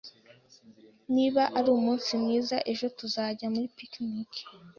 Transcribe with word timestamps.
Niba 1.15 1.43
ari 1.57 1.69
umunsi 1.77 2.09
mwiza 2.21 2.57
ejo, 2.71 2.85
tuzajya 2.97 3.47
muri 3.53 3.67
picnic 3.77 4.31